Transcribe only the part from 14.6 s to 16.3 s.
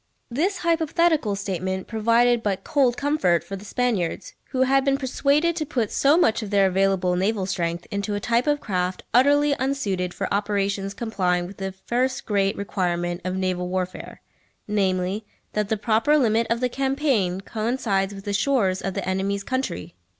namely, that the proper